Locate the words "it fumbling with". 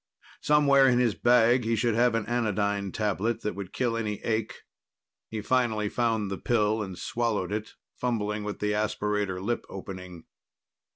7.51-8.57